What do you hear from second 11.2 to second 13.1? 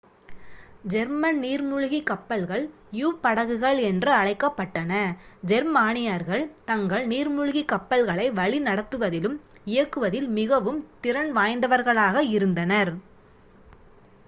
வாய்ந்தவர்களாக இருந்தனர்